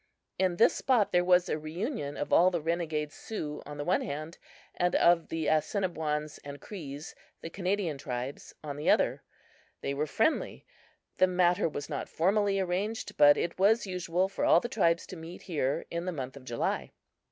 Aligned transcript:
In 0.39 0.55
this 0.55 0.73
spot 0.75 1.11
there 1.11 1.23
was 1.23 1.47
a 1.47 1.59
reunion 1.59 2.17
of 2.17 2.33
all 2.33 2.49
the 2.49 2.59
renegade 2.59 3.11
Sioux 3.11 3.61
on 3.67 3.77
the 3.77 3.83
one 3.83 4.01
hand 4.01 4.39
and 4.73 4.95
of 4.95 5.27
the 5.27 5.45
Assiniboines 5.45 6.39
and 6.43 6.59
Crees, 6.59 7.13
the 7.41 7.51
Canadian 7.51 7.99
tribes, 7.99 8.55
on 8.63 8.77
the 8.77 8.89
other. 8.89 9.21
They 9.81 9.93
were 9.93 10.07
friendly. 10.07 10.65
The 11.17 11.27
matter 11.27 11.69
was 11.69 11.87
not 11.87 12.09
formally 12.09 12.59
arranged, 12.59 13.15
but 13.15 13.37
it 13.37 13.59
was 13.59 13.85
usual 13.85 14.27
for 14.27 14.43
all 14.43 14.59
the 14.59 14.67
tribes 14.67 15.05
to 15.05 15.15
meet 15.15 15.43
here 15.43 15.85
in 15.91 16.05
the 16.05 16.11
month 16.11 16.35
of 16.35 16.45
July. 16.45 16.89